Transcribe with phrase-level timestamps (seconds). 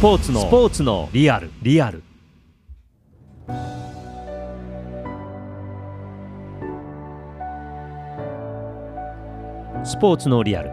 [0.00, 1.50] ポーツのスポーツのリアル。
[1.60, 2.04] リアル。
[9.82, 10.70] スポーツのリアル。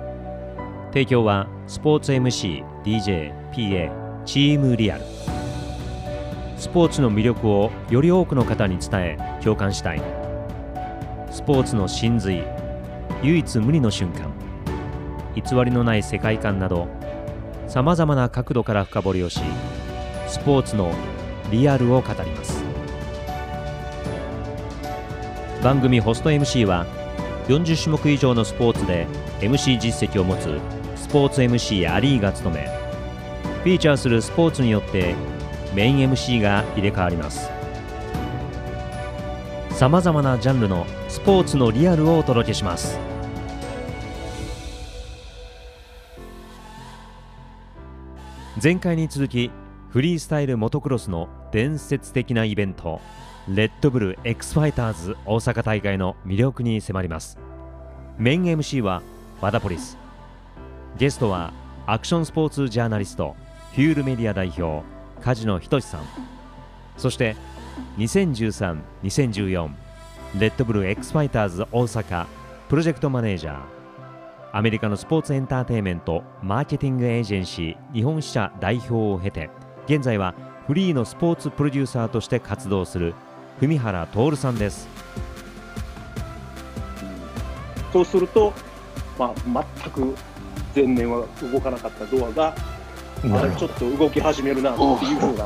[0.90, 5.04] 提供はスポーツ MC、DJ、PA、チームリアル。
[6.56, 10.02] スポーツの魅力をより多くの方に伝え共感したい。
[11.32, 12.44] スポーツの真髄
[13.24, 14.32] 唯一無二の瞬間。
[15.34, 16.88] 偽りのない世界観など
[17.68, 19.42] さまざまな角度から深掘りをし
[20.28, 20.94] スポーツの
[21.52, 22.64] リアルを語ります。
[25.64, 26.86] 番組ホスト MC は
[27.48, 29.08] 40種目以上のスポーツで
[29.40, 30.60] MC 実績を持つ
[30.96, 32.68] スポーツ MC アリーが務め
[33.64, 35.16] フィーチャーするスポーツによって
[35.74, 37.50] メイン MC が入れ替わります。
[39.72, 42.98] さまざまなジャンルのスポーツのリアルをお届けします。
[48.62, 49.52] 前回に続き
[49.90, 53.02] フリースタイルモトクロスの伝説的なイベント
[53.50, 57.38] レッドブル X ファイターズ大阪大会の魅力に迫ります。
[58.18, 59.02] メイン MC は
[59.42, 59.98] ワダポリス。
[60.98, 61.52] ゲストは
[61.86, 63.36] アクションスポーツジャーナリスト
[63.74, 64.86] フュールメディア代表
[65.22, 66.02] 梶野仁さん。
[66.96, 67.36] そして
[67.98, 69.70] 2013、2014
[70.40, 72.26] レッドブル X ファイターズ大阪
[72.70, 73.75] プロジェクトマネージャー
[74.56, 79.50] アメリカのスポーツエンターテインメントマーケティングエージェンシー日本支社代表を経て
[79.86, 80.34] 現在は
[80.66, 83.16] フリーのスポーツプロデューサーとして活動する
[83.60, 84.88] 文原徹さんです。
[87.92, 88.54] そうすると、
[89.20, 90.16] まあ、全く
[90.74, 92.56] 前年は動かなかったドアが
[93.34, 95.46] あれちょっと動き始めるなっていうふうな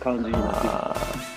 [0.00, 1.31] 感じになって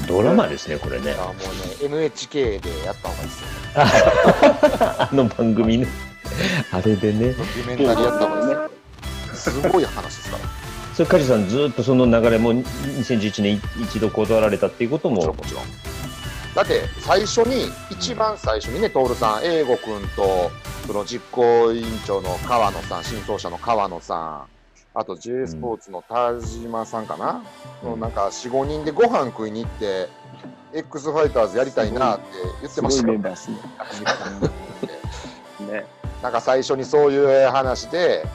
[0.00, 1.12] ドラマですね、これね。
[1.18, 3.46] あもうね、NHK でやった方がいいですよ。
[4.98, 5.86] あの番組ね。
[6.70, 7.32] あれでね。
[7.32, 8.48] ドキュメンタリーやった方がいい
[9.30, 9.62] ですよ。
[9.62, 10.44] すごい話ですから。
[10.94, 15.16] それ、梶さん、ずっとその流れも2011年一度断られたっていうことも。
[15.16, 15.64] もちろん、もちろん。
[16.54, 20.50] だって、最初に、一番最初にね、徹さん、英吾君と、
[20.86, 24.44] その実行委員長の川野さん、新奏者の川野さん、
[24.94, 27.42] あと J スポーツの田島さんかな、
[27.82, 30.08] うん、のなんか4、5人でご飯食いに行って、
[30.74, 32.24] X ファイターズやりたいなって
[32.60, 33.10] 言ってました。
[33.10, 33.18] よ。
[33.18, 33.30] ね。
[35.72, 35.86] ね、
[36.22, 38.26] なんか最初にそういう話で、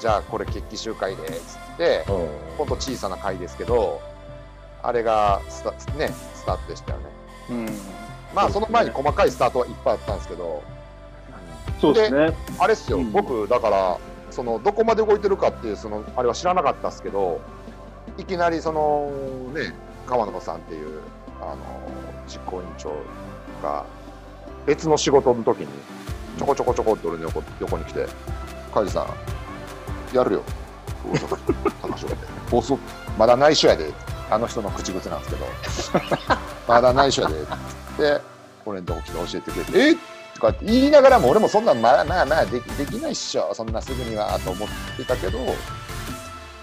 [0.00, 2.66] じゃあこれ決起集会でっつって、ほん。
[2.68, 4.00] と小さな会ですけど、
[4.82, 7.04] あれがスタ,、ね、スタートでしたよね。
[7.50, 7.66] うん、
[8.34, 10.62] まあその前に細かいスタートはいっぱいあったんですけど、
[11.80, 12.34] そうですね。
[12.58, 13.98] あれっすよ、うん、僕、だから、
[14.36, 17.40] そのどこまで動いてるかっていうそのあれは知らなかったですけど
[18.18, 19.10] いきなりその
[19.54, 19.74] ね
[20.06, 21.00] 川野さんっていう
[21.40, 21.56] あの
[22.28, 22.92] 実行委員長
[23.62, 23.86] が
[24.66, 25.68] 別の仕事の時に
[26.38, 28.06] ちょこちょこちょこって俺の横横に来て
[28.74, 29.06] 「梶さ
[30.12, 30.42] んやるよ」
[31.80, 32.16] 話をして
[32.50, 32.74] 「ボス
[33.18, 33.90] まだ内緒やで」
[34.28, 35.24] あの人の口癖なんで
[35.70, 36.36] すけど
[36.68, 37.46] 「まだ内緒やで」っ
[37.96, 38.20] て
[38.66, 39.96] 俺のとこ来て教えてくれて「えっ?」
[40.36, 43.52] とかって言いながらも俺もそんなまあまあまあでできないっしょ。
[43.54, 45.38] そんなすぐにはと思ってたけど。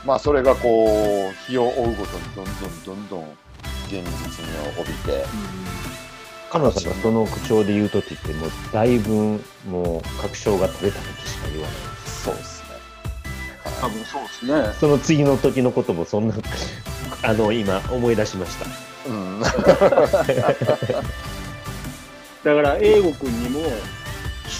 [0.05, 3.21] まあそれがこう日を追うごとにどんどんどんどん
[3.87, 5.25] 現実味を帯びて。
[6.51, 11.77] 彼女さんがその口調で言う時ってもうだいぶもう確証が取れた時しか言わない。
[12.05, 12.67] そうですね。
[13.81, 14.73] 多分そうですね。
[14.79, 16.35] その次の時のこともそんな
[17.23, 18.65] あの今思い出しました。
[19.09, 19.41] うん
[22.43, 23.61] だから英語君にも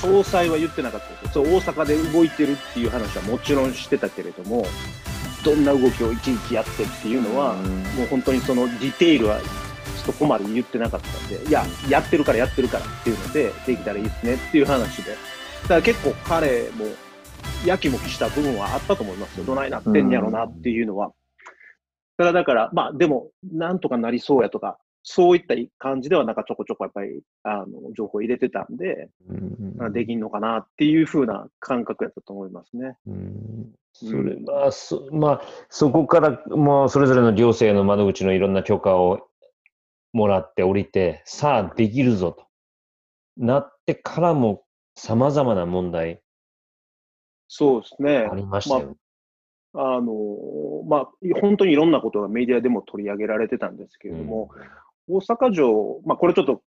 [0.01, 4.65] 詳細は言ってなかったですそう大阪で動いてるっていう話はもちろんしてたけれども
[5.43, 7.55] どんな動きをいちいちやってっていうのは、
[7.97, 9.41] もう本当にそのディテールは
[10.05, 15.11] そこまで言ってなかったんでいややってるからやってるからっていうのでできたらいいですねっていう話で。
[15.63, 16.85] だから結構彼も
[17.65, 19.45] やきもきした部分はあったと思いますよ。
[19.45, 21.11] どないなってんやろなっていうのは。
[22.17, 32.95] ただだから、まあでも、なんとかなりそうやとか、そういった感じではなんかちょこちょこやっぱりあの情報入れてたんで、うん、できんのかなっていうふうな感覚やったと思いますね。
[33.05, 39.27] うん、それは、そまあ、そこからもうそれぞれの行政の窓口のいろんな許可を
[40.13, 42.45] もらって降りて、さあできるぞと。
[43.35, 44.63] なってからも
[44.95, 46.21] さまざまな問題。
[47.49, 48.27] そうですね。
[48.31, 48.95] ありましたよ、
[49.73, 50.13] まあ、あの、
[50.87, 51.09] まあ、
[51.41, 56.61] 本当にいろんなことがメディアでも取り上げられてたんですけれども、うん大阪城、まあ、これちょっと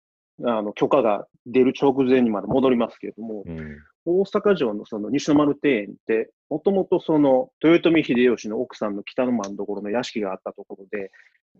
[0.42, 11.10] あの許可が出る直前にまで戻りますけれども、うん、大阪城のその西の丸庭園って、もともとその豊臣秀吉の奥さんの北の間のところの屋敷があったところで、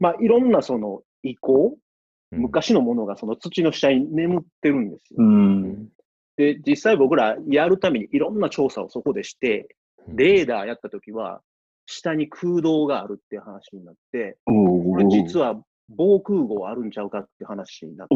[0.01, 1.77] まあ、いろんなその遺構、
[2.33, 5.17] 昔のものがその土の下に眠ってるんですよ。
[5.19, 5.89] うん、
[6.37, 9.69] で、実際僕らやるためにいろんな調査をそこでして、
[10.09, 11.41] レーダーやった時は、
[11.87, 14.53] 下に空洞があるっていう話になって、お
[14.93, 18.15] これ実は防空壕あるんちゃうかって話になって、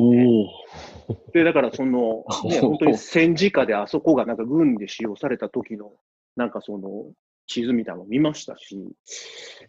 [1.33, 5.93] で、だからその、 ね、本当に戦時下であそこがなんか軍で使用された時の、
[6.37, 7.13] なんかその
[7.47, 8.79] 地図みたいなの見ましたし、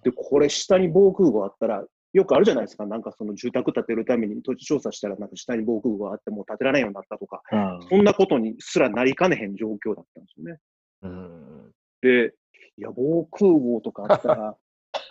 [0.03, 7.55] で、これ下に防空壕あったら、よくあるじゃないですか、なんかその住宅建てるために土地調査したら、なんか下に防空壕あってもう建てられんようになったとか、う
[7.85, 7.87] ん。
[7.89, 10.59] そんなことにすらなりかねへん状況だったんですよね。
[11.03, 11.71] うん。
[12.01, 12.33] で、
[12.77, 14.57] いや、防空壕とかあったら、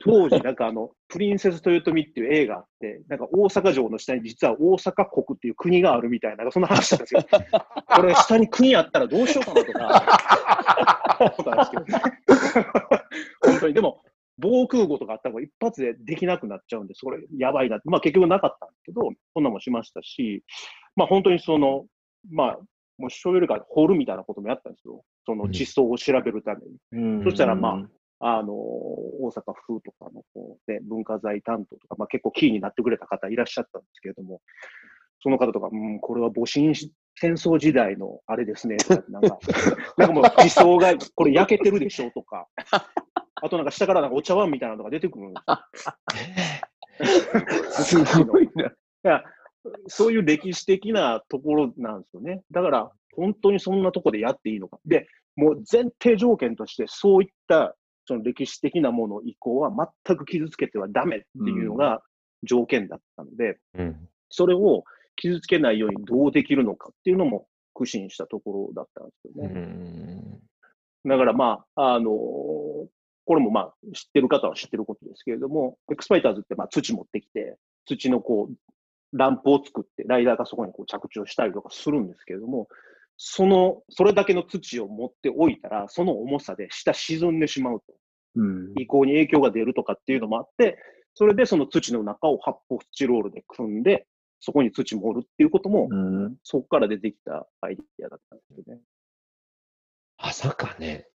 [0.05, 7.27] 当時、なんかあの、プリンセス豊臣っていう映画あって、なんか大阪城の下に実は大阪国っていう国があるみたいな、なんかそんな話なんですよ。
[7.87, 12.03] これ下に国あったらどうしようかなとか、思ったんですけどね。
[13.45, 13.75] 本当に。
[13.75, 14.03] でも、
[14.39, 17.89] 防空壕とかあったら一発でできなくなっちゃうんで、それやばいなって。
[17.89, 20.45] まあ結局なかったんですけど、そんなもんしましたし、
[20.95, 21.87] まあ本当にその、
[22.31, 22.59] まあ、
[22.99, 25.05] もうショベルカーで掘るみたいなこともやったんですよ。
[25.25, 26.61] その地層を調べるため
[26.93, 27.25] に。
[27.25, 27.89] そしたらまあ、
[28.20, 34.41] あの、大阪府とかのこう、ね、文化財担当とか、まあ結構キーになってくれた方いらっしゃったんですけれども、
[35.20, 39.38] その方とか、うん、これは戊辰戦争時代のあれですね、とかなんか、
[39.97, 42.47] なんかもう地層がこれ焼けてるでしょとか、
[43.43, 45.41] あとなんか下からなんかお茶碗みたいなのが出てくるんで
[47.71, 48.05] すよ。
[48.05, 48.67] すごいな。
[48.67, 48.71] い
[49.03, 49.23] や、
[49.87, 52.43] そういう歴史的なところなんですよね。
[52.50, 54.79] だから、本当にそんなとこでやっていいのか。
[54.87, 57.76] で、もう前提条件として、そういった
[58.09, 59.71] その歴史的なもの以降は
[60.07, 62.01] 全く傷つけてはダメっていうのが
[62.43, 64.09] 条件だったので、うん。
[64.31, 64.85] それを
[65.17, 69.49] 傷つけないようにどうできるのかっていうのも苦心したところだったんですようね。
[69.61, 70.41] ん。
[71.05, 72.87] だからまあ、あのー
[73.29, 78.55] これもまあ知ってる方は知ってることですけれども、エクスファイターズってまあ土持ってきて、土のこう、
[79.13, 82.69] ランプを作って、ライダーがそこにこう着地をしたりとかするんですけれども、
[83.19, 87.94] その、それだけの土を持っておいたら、その重さで下沈んでしまうと。
[88.37, 90.79] うん移行に影響が出るとかっていうのもあって、
[91.15, 94.06] それでその土の中を発泡スチロールで組んで、
[94.38, 98.81] そこに土盛るっていうことも、うんそこから出てきたアイディアだったんですよね。
[100.17, 101.09] まさかね、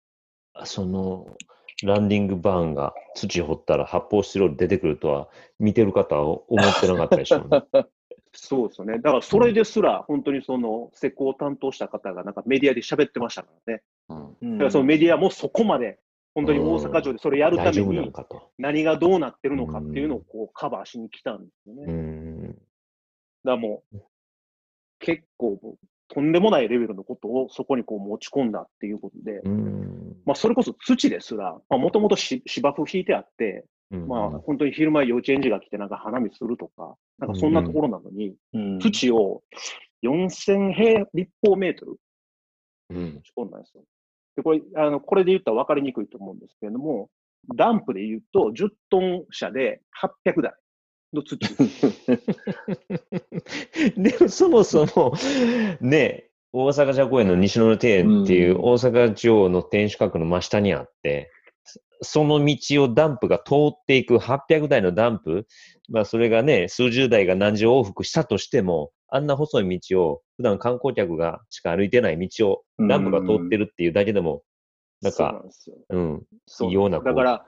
[0.65, 1.37] その
[1.83, 7.63] ランディングバーンが土掘ったら発泡スチロール出てくるとは見てる方は思ってなかったでしょうね。
[8.33, 8.99] そうですよね。
[8.99, 13.83] だからそれですら、本当にその施工を担当した方がなんかメディアで喋ってましたからね。
[14.09, 15.99] うんだからそのメディアもそこまで、
[16.35, 18.13] 本当に大阪城でそれやるために。
[18.59, 21.83] 何がどうなってるのかっていうのをこうカバーしに来たんですよね。
[21.83, 21.87] う
[23.45, 23.57] だかん。
[23.57, 23.99] らもう、
[25.01, 25.59] 結構
[26.09, 30.17] とんでもないレベルのことをそこにこう持ち込んだっていうことで、うん。
[30.25, 39.43] まあそれこそ土ですら、もともと芝生引いてあって、うんまあ本当に昼間幼稚園児が来てなんか花見するとか、なんかそんなところなのに、うん土を
[40.05, 41.97] 4000平立方メートル
[42.91, 43.15] うん。
[43.15, 43.83] 持ち込んだんですよ。
[44.37, 47.09] で、これ、あの、これで言ったら分かりにくいと思うんですけれども、
[47.57, 49.81] ダンプで言うと10トン車で
[50.27, 50.53] 800台
[51.13, 51.39] の土。
[53.97, 55.15] でもそもそも、
[55.81, 58.61] ね、大阪城公園の西野の庭園っていううん。
[58.63, 61.31] 大阪城の天守閣の真下にあって、
[62.03, 65.47] その道をダンプが通っていく800台のダンプ、
[65.89, 74.43] まあそれがね、数十台が何十往復したとしても、あんな細い道を、普段観光客がしか歩いてない道をダンプが通ってるっていうだけでも、
[75.03, 75.45] なんそうなか。
[75.91, 76.71] うん、そう。
[76.71, 77.47] 異様なだから、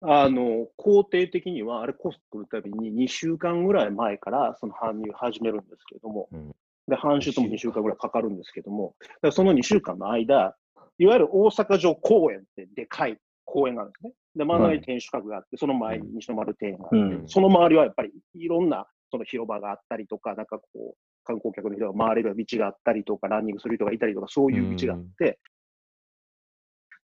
[0.00, 6.48] あの、工程的には、あれコスト来るたびに2週間ぐらい前からその搬入始めるんですけれども、うん。
[6.88, 8.94] で、搬出も2週間ぐらいかかるんですけども、
[9.30, 10.56] その2週間の間、
[10.98, 13.18] いわゆる大阪城公園ってでかい
[13.52, 14.12] 公園があるんですね。
[14.34, 20.94] で、真ん中に天守閣があって、その前に西の丸庭園があって、うんその周りはやっぱりいろんなその広場があったりとか、なんかこう、
[21.24, 25.38] 観光客の人が回れる道があったりとか、ランニングする人がいたりとか、そういう道があって、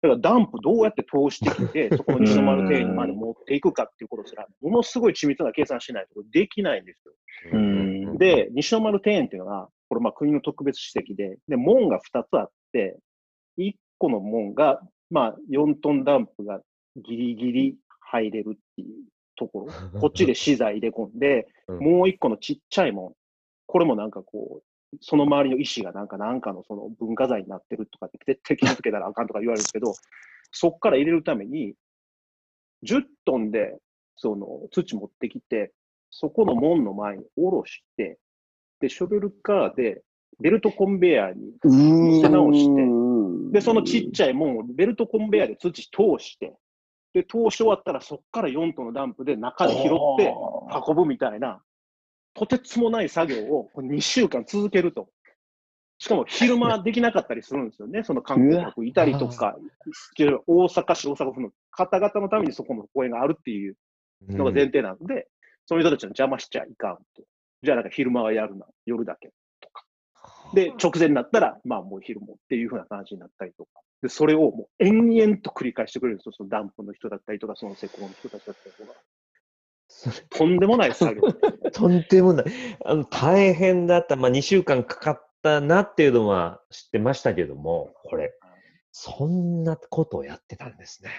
[0.03, 7.15] だからダンプどうやって通してきて、 そこの西の丸庭園まで持っていくかっていうことすら、ものすごい緻密な計算しないとできないんですよ。
[7.53, 12.99] うんで、西の丸庭園っていうのが、これまあ国の特別史跡で、で、門が2つあって、
[13.59, 16.61] 1個の門が、まあ4トンダンプが
[16.97, 19.05] ギリギリ入れるっていう
[19.37, 19.67] ところ、
[20.01, 21.79] こっちで資材入れ込んで、うん。
[21.79, 23.15] もう1個のちっちゃい門、
[23.67, 29.95] これもなんかこう、その周りの石がなんかなんかのその文化財になってるとかって絶対傷つけたらあかんとか言われるんですけど、
[30.51, 31.75] そっから入れるために、
[32.85, 33.79] 10トンで
[34.17, 35.73] その土持ってきて、
[36.11, 38.19] そこの門の前に下ろして、
[38.81, 40.03] で、ショベルカーで
[40.41, 42.83] ベルトコンベヤーに、乗せ直して
[43.51, 45.89] で、そのちっちゃい門をベルトコンベヤーで土通
[46.19, 46.55] して、
[47.13, 49.89] で、通し終わったらそっから4トンのダンプで中で拾っ
[50.19, 50.33] て
[50.89, 51.61] 運ぶみたいな、
[52.35, 55.09] とてつもない作業を2週間続けると。
[55.99, 59.57] しかも昼間できなかったりするんですよね、 その観光客いたりとか、
[60.47, 63.77] 大阪市、大阪府の方々のためにそこの公園があるっていう
[64.29, 65.29] のが前提なんで、
[65.67, 67.23] そういう人たちの邪魔しちゃいかんと。
[67.63, 69.31] じゃあなんか昼間はやるな、夜だけ。
[70.55, 73.81] で、直前になったら、まあもう昼もっていうふうな感じになったりとか。
[74.03, 76.33] で、それをもう延々と繰り返してくれるんですよ。
[76.37, 78.99] そのダンプの人だったりとか、その施工の人たちだったりとか。
[80.31, 81.23] とんでもない作業。
[81.73, 82.47] とんでもない。
[82.85, 84.17] あの大変だった。
[84.17, 88.35] まあ2週間かかったなっていうのは知ってましたけども、これ、
[88.93, 91.11] そんなことをやってたんですね。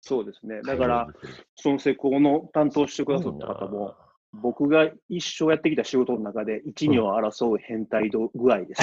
[0.00, 0.60] そうですね。
[0.62, 1.08] だから、
[1.56, 3.94] その施工の担当してくださった方も、
[4.42, 8.82] 僕が一生やってきた仕事の中で一二を争う変態度具合です、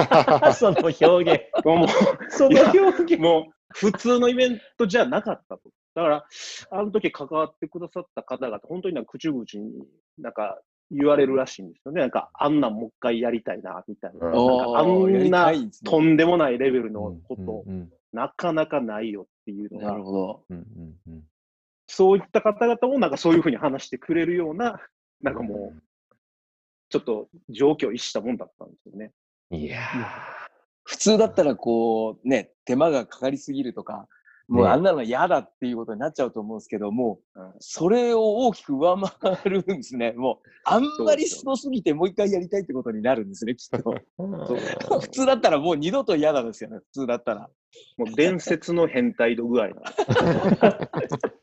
[0.58, 1.66] その表現。
[1.66, 1.88] もう、
[2.30, 3.18] その表現。
[3.18, 5.70] もう普通のイベントじゃなかったと。
[5.94, 6.24] だから、
[6.70, 9.86] あの時関わってくださった方々、本当になんか口々に
[10.18, 10.60] なんか
[10.90, 12.00] 言われるらしいんですよね。
[12.00, 14.26] なんか、あんなんもう一回やりたいな、みたいな。
[14.26, 15.52] なんかあんな
[15.84, 17.64] とんでもないレベルのこと、
[18.12, 19.86] なかなかないよっていうのが。
[19.88, 20.44] なるほど。
[21.96, 24.78] そういった方々もなんかそういうふうに話してくれるような、
[25.22, 25.82] なんかもう、
[26.90, 29.12] ちょっと状況を逸したもんだったんですよね。
[29.50, 29.80] いや
[30.84, 34.08] 普通だったらこうね、手間がかかりすぎるとか、
[34.46, 40.12] もうあんなの嫌だっていうことになっちゃうと思うんですけど、もう、それを大きく上回るんですね。
[40.12, 43.94] もう、あんまりすごすぎてもう一回やりたいってことになるんですね、 きっと。
[45.00, 47.50] 普通だったらもう二度と嫌なんですよね、普通だったら。
[47.96, 49.68] もう伝説の変態度具合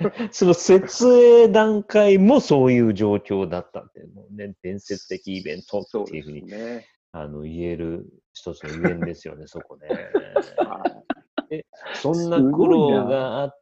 [0.32, 9.88] その設営段階もそういう状況だったっていうのね、伝説的イベントっていうふうにね、あの言える一つのゆえんですよね、 そこね。
[11.50, 11.64] え
[11.94, 13.60] そんな苦労があっ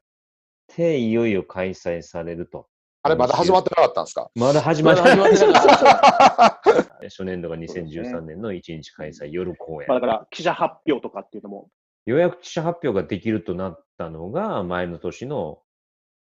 [0.68, 2.68] て、いよいよ開催されると。
[3.02, 4.30] あれ、まだ始まってなかったんですか？
[4.35, 6.62] まだ始まってまだ始まってなか
[7.02, 10.00] 初年度が2013年の1日開催、夜公演まあ、。
[10.00, 11.71] だから記者発表とかっていうのも、
[12.04, 15.61] ようやく記者発表ができるとなったのが、前の年の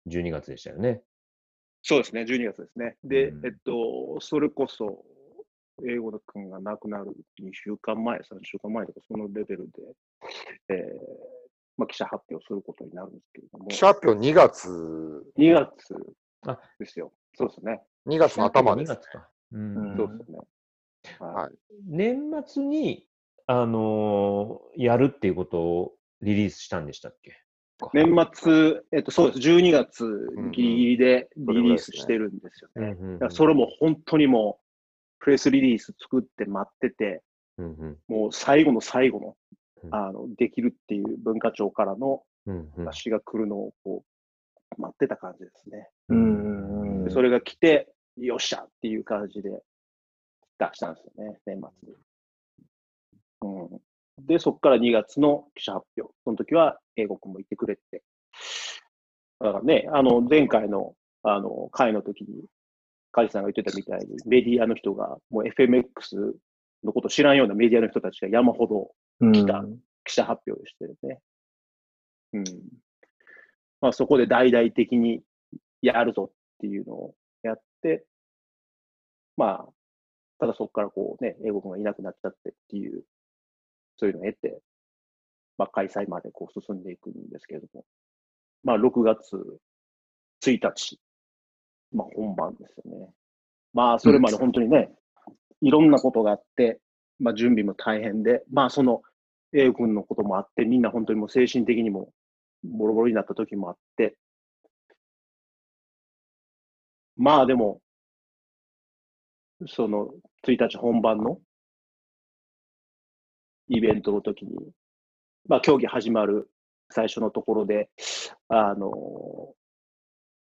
[0.06, 1.02] 12月でしたよね。
[1.82, 2.96] そうですね、12月ですね。
[3.04, 5.04] で、うんえっと、それこそ、
[5.86, 9.82] 英語の君が亡くなる2週間前、3週間前とか、そのレベルで、
[10.70, 10.76] えー
[11.76, 14.68] まあ、記者発表することになるんですけれども、記者発表2月、
[15.36, 15.94] 2月
[16.46, 17.12] あですよ。
[17.34, 17.82] そうですね。
[18.06, 18.88] 2月の頭2です。
[18.94, 19.28] 月か。
[19.52, 20.38] うんうんそうですね。
[21.20, 21.52] はいはい
[21.84, 23.06] 年末に、
[23.46, 27.36] あのーやるっていうことをリリースしたんでしたっけ？
[27.92, 29.48] 年末、えっと、そうです。
[29.48, 32.96] 12月ギリギリでリリースしてるんですよね。
[33.30, 34.66] それも本当にもう、
[35.20, 37.22] プレスリリース作って待ってて、
[37.58, 39.36] うんうんもう最後の最後の
[39.82, 44.04] う、んあの、できるっていう文化庁からのうんうん雑誌が来るのをこ
[44.78, 45.88] う、待ってた感じですね。
[46.08, 49.50] うんでそれが来て、よっしゃっていう感じで
[50.58, 51.96] 出したんですよね、年末に。
[53.42, 56.12] うん、で、そこから2月の記者発表。
[56.24, 58.02] その時は英語君も言ってくれって。
[59.40, 62.44] だからね、あの、前回の、あの、会の時に、
[63.12, 66.32] カジさんが言ってたみたいに、メディアの人が、もう FMX
[66.84, 69.64] のこと知らんようなメディアの人たちが山ほどうんた
[70.04, 71.20] 記者発表してるね。
[72.32, 72.44] うん。
[73.80, 75.22] まあそこで大々的に
[75.82, 78.04] やるぞっていうのをやって、
[79.36, 79.68] まあ、
[80.38, 83.04] ただそこからこうね、英語君がいなくなっちゃってっていう、
[83.98, 84.60] そういうのを得て、
[85.58, 87.84] まあ開催までこう進んでいくんですけれども、
[88.64, 89.36] まあ6月
[90.44, 90.98] 1日、
[91.92, 93.08] まあ本番ですよね。
[93.72, 94.90] まあそれまで本当にね、
[95.62, 96.80] いろんなことがあって、
[97.18, 99.02] まあ準備も大変で、まあその、
[99.52, 102.12] 英軍のこともあって、みんな本当にもう精神的にも
[102.64, 104.16] ボロボロになった時もあって、
[107.16, 107.80] まあでも、
[109.66, 110.10] その
[110.46, 111.38] 1日本番の
[113.68, 114.52] イベントの時に、
[115.48, 116.50] まあ競技始まる
[116.90, 117.90] 最初のところで、
[118.48, 119.54] あの、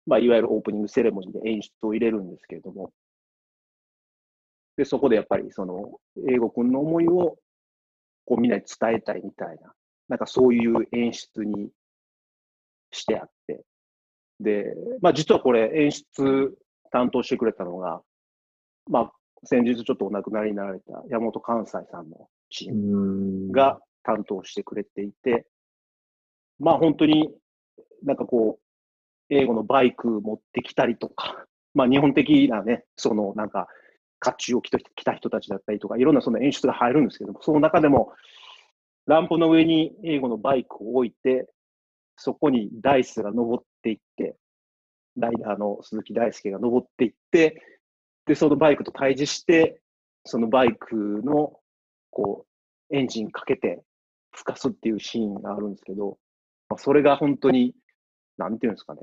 [0.05, 2.91] まあいわゆるオープニングセレモニーで演出を入れるんですけれども、
[4.77, 7.37] で、そこでやっぱりその、英語君の思いを
[8.25, 9.73] こうみんなに伝えたいみたいな、
[10.09, 11.69] なんかそういう演出に
[12.91, 13.63] してあって。
[14.39, 16.57] で、まあ実はこれ演出
[16.91, 18.01] 担当してくれたのが、
[18.89, 19.11] まあ
[19.43, 25.45] 先日ちょっとお亡くなりになられた山本関西さんのチームが担当してくれていて、
[26.59, 27.33] まあ本当に
[28.03, 33.67] なんかこう、英語のバイク持ってきたりとか、 まあ日本的なね、そのなんか、
[34.19, 34.69] 甲冑を着
[35.03, 38.13] た人たちだったりとか、いろんなその演出が入るんですけども、その中でも、
[39.07, 41.49] ランプの上に英語のバイクを置いて、
[42.17, 44.35] そこにダイスが登っていって、
[45.17, 47.63] ライダーの鈴木大輔が登っていって、
[48.27, 49.81] で、そのバイクと対峙して、
[50.23, 51.59] そのバイクの
[52.11, 52.45] こ
[52.89, 53.81] う、エンジンかけて、
[54.33, 56.17] 吹かすっていうシーンがあるんですけど、
[56.69, 57.75] まあ、それが本当に、
[58.37, 59.01] なんていうんですかね。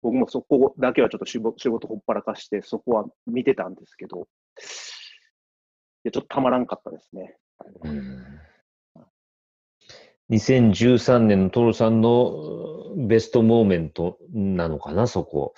[0.00, 4.22] 僕もそこだけはちょっと仕事ほっぱらかして、そこは見てたんですけど、い
[6.04, 7.36] や、ちょっとたまらんかったですね。
[10.30, 15.54] 2013年のトロさんのベストモーメントなのかな、そこ。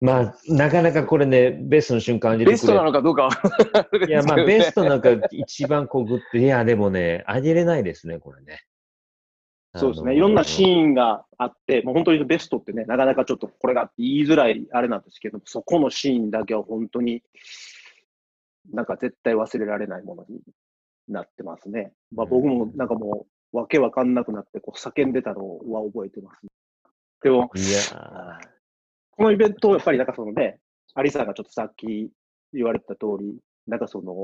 [0.00, 3.30] まあ、なかなかこれね、ベストの瞬間ベストなのかどうかは。
[4.08, 8.64] いや、まあ、 ベストなんか一番こうグッと、いや、 でもね、上げれないですね、これね。
[9.76, 10.16] そうですね。
[10.16, 10.86] いろんなシン。
[10.86, 17.22] ーンがあって、もう本当にベストってね、なかなかちょっとこれがって言いづらいあれなんですけど、そこのシーンだけは本当に、
[18.72, 20.40] なんか絶対忘れられないものに
[21.08, 21.92] なってますね。
[22.10, 26.46] まあ僕もなんかもう、わけわかんなくなってこう叫んでたのは覚えてます、
[27.22, 28.40] でも、いや
[29.20, 30.60] このイベント、やっぱりなんかそのね、
[30.94, 32.08] アリさんがちょっとさっき
[32.54, 33.36] 言われた通り、
[33.66, 34.14] なんかその、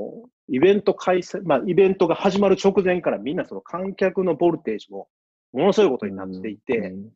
[0.49, 5.07] イベント開催、まあイベントが始まる直前からみんなその観客のボルテージも
[5.53, 7.09] ものすごいことになっていて、うん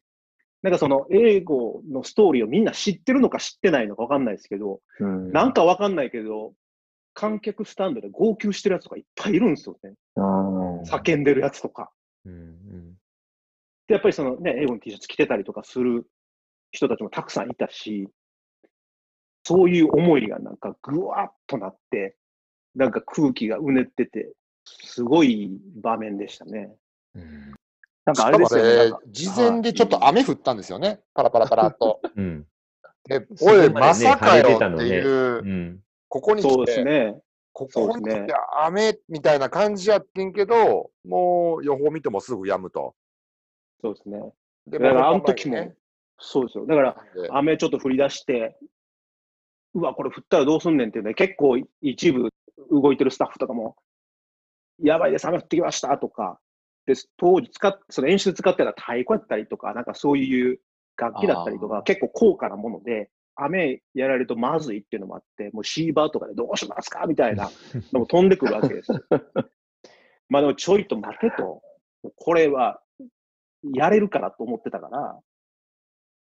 [0.62, 6.54] なんかその英語のストーリーをみんな知ってるのか知ってないのかわかんないですけど、うんなんかわかんないけど、
[7.16, 9.94] 観客スタンドで号泣してるやつとかいっぱいいるんですよね。
[10.18, 11.90] うん叫んでるやつとか。
[12.26, 12.94] うんうん
[13.88, 16.06] で、やっぱりそのね、英語の T シャツ着てたりとかする
[16.72, 18.08] 人たちもたくさんいたし、
[19.44, 22.16] そういう思いがなんかぐわっとなって、
[22.76, 24.34] なんか空気がうねってて、
[24.66, 26.74] すごい場面でしたね。
[27.16, 27.54] うん
[28.04, 28.98] なんかあれですよね。
[29.10, 31.02] 事前でちょっと雨降ったんですよね。
[31.14, 32.02] パラパラパラっと。
[32.16, 32.48] うん
[33.42, 37.20] おい、まさかよっていうう、んここに来て、ね。
[37.52, 42.96] ここに来て雨みたいな感じやってんけど、もう予報見てもすぐ止むと。
[43.82, 44.20] そうですね。
[44.68, 45.74] でだからあの時も
[46.22, 46.66] そうですよ。
[46.66, 48.58] だから、で雨ちょっと降り出して、
[49.74, 52.30] うわ、これ降ったらどうすんねんっていうね、結構一部
[52.70, 53.76] 動いてるスタッフとかも、
[54.82, 56.40] やばいです、雨降ってきましたとか、
[56.86, 60.60] で当時使っ、その演出で使ってた太鼓やったりとか、なんかそういう
[60.98, 67.50] 楽器だったりとあか、結構高価なもので、雨やられるとまずいっていうのもあって、もうシーバーとかでどうしますかみたいな
[67.94, 69.00] のも飛んでくるわけですよ。
[70.30, 71.62] まあでもちょいと待てと、
[72.16, 72.82] これは
[73.74, 75.20] やれるからと思ってたから、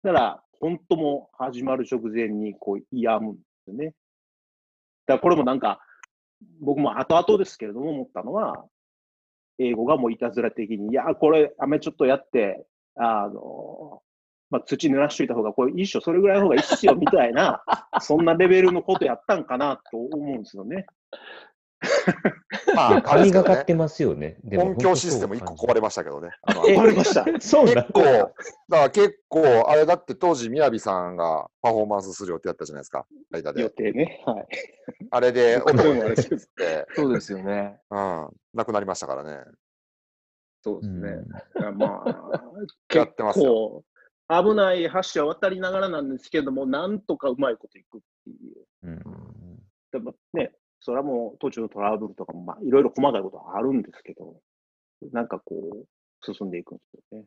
[0.03, 3.85] だから、本当も始まる直前にこう、病むんですよね。
[3.85, 5.79] だからこれもなんか、
[6.61, 8.65] 僕も後々ですけれども思ったのは、
[9.57, 14.01] 英語がもういたずら的に、いや、これ、雨ちょっとやって、あの、
[14.49, 17.63] まあ、土濡らしといた方が、これ一緒、それぐらいの方がいいっすよ、みたいな、
[17.99, 20.85] そんなレベルのことやったんかなと思うんですよね。
[22.75, 24.37] まあ、神がかってまますよね。
[24.43, 26.29] でも音響システム1個壊れましたけどね。
[26.43, 27.25] あの壊れました。
[27.39, 28.33] そう結構、だか
[28.69, 33.69] ら結構、あれだって当時、みやびさんがパフォーマンスする予定だったじゃないですか、間予で。
[33.69, 34.23] 定ね。
[34.25, 34.47] はい。
[35.11, 37.79] あれで、音があれですって、そうですよね。
[37.89, 39.43] うん、なくなりましたからね。
[40.61, 41.09] そうですね。
[41.55, 42.09] うんまあ、
[42.93, 43.83] やっ結てますよ
[44.29, 44.83] 構危ない
[45.13, 48.65] 橋は渡りながらなんですけども、なんとかうまいこといくっていう。
[48.83, 49.59] うん
[49.91, 54.35] でもね、それはもう途中のトラブルとかも、まあ、いろいろ細かいことはあるんですけど、
[55.11, 57.25] なんかこう、進んでいくんですよね。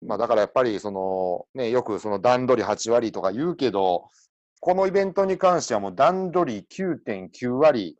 [0.00, 4.08] まあだからやっぱりそのね、よくその段取り8割とか言うけど、
[4.60, 7.96] このイベントに関してはもう段取り9.9割、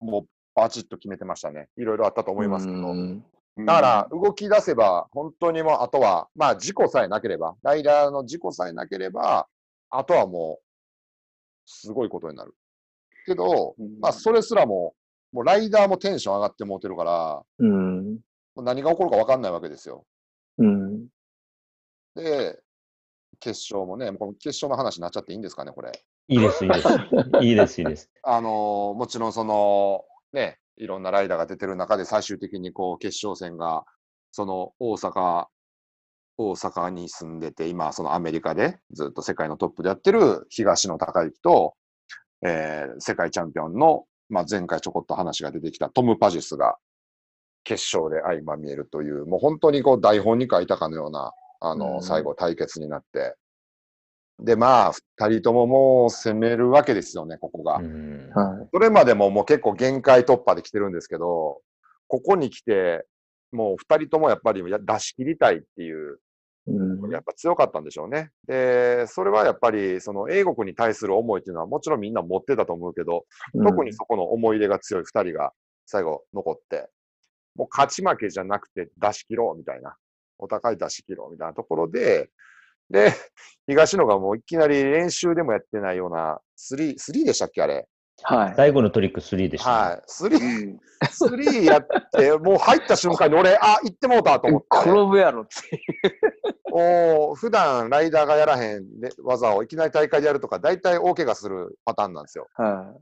[0.00, 1.68] もうバチッと決めてましたね。
[1.76, 2.78] いろいろあったと思いますけど。
[2.78, 3.24] うん
[3.66, 9.48] だから動き出せば、本当にもうあとは、まあ事故さえなければ、ライダーの事故さえなければ、
[9.90, 10.64] あとはもう、
[11.66, 12.54] すごいことになる。
[13.28, 14.94] けど、うんまあそれすらも、
[15.32, 18.14] もうライダーもテンション上がってもうてるから、うん。
[18.54, 20.04] もう何が起こるか分かんないわけですよ。
[20.58, 21.06] うん。
[22.14, 22.58] で、
[23.40, 25.92] 決勝もね、もうこの決勝の話になっちゃっていいんですかね、これ。
[26.28, 26.88] いいです、いいです。
[27.40, 28.10] いいです、いいです。
[28.22, 33.84] あのーもちろんその、ね、いろんなライダーが出てる中で最終的にこう決勝戦が、
[34.32, 35.46] その大阪、
[36.36, 41.74] 大阪に住んでて、今そのアメリカでずっと世界のトップでやってる東野孝之と、
[42.42, 46.76] えー世界チャンピオンの、まあ、前回ちょこっと話が出てきたトム・パジュスが
[47.64, 53.36] 決勝で相まみえるという、もう本当にこう台本に書いたかのような、あの、うん最後対決になって、
[54.40, 57.80] で、まあ、二人とももう攻めるわけですよね、ここが。
[58.72, 61.60] それまでももう結構限界突破で来てるんですけど、
[62.06, 63.04] ここに来て、
[63.50, 66.18] もう二人ともやっぱりや出し切りたいっていう、い。
[66.68, 67.10] うん。
[67.10, 68.30] やっぱ強かったんでしょうね。
[68.46, 73.24] で、それはやっぱり、その英国に対する思いっていうのはもちろんみんな持ってたと思うけど、
[73.64, 75.52] 特にそこの思い出が強い二人が
[75.86, 76.88] 最後残って、
[77.54, 79.96] もう勝ち負けじゃなくて出し切ろうみたいな、
[80.38, 82.28] お互い出し切ろうみたいなところで、
[82.90, 83.12] で、
[83.66, 87.86] 東野がもういきなり練習でもやってないような、3、3でしたっけあれ？
[88.22, 88.54] はい。
[88.56, 90.02] 最後のトリック3でした、はい。
[90.06, 90.80] スリうー、ん。
[91.10, 94.66] スリーやって、もう入った瞬間に俺、あ、行ってもうたと思って。
[94.90, 96.74] 転ぶやろっていう。
[96.74, 102.46] もう普段ライダーがやらへんね技をいきなり大会でやるとか、大体大怪我するパターンなんですよ。
[102.54, 102.94] は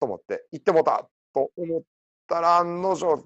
[0.00, 1.82] と思って、行ってもうたと思っ
[2.28, 3.24] たら、案の定、